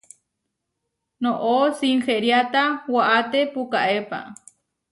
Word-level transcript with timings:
Noʼó 1.23 1.53
sinheriáta 1.77 2.61
waʼáte 2.93 3.39
pukaépa. 3.53 4.17